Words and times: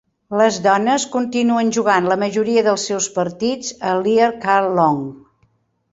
Les 0.39 0.55
dones 0.67 1.03
continuen 1.15 1.69
jugant 1.77 2.09
la 2.11 2.17
majoria 2.23 2.65
dels 2.69 2.85
seus 2.91 3.11
partits 3.19 3.71
a 3.91 3.95
l'Earl 4.01 4.37
K. 4.47 4.57
Long. 4.81 5.05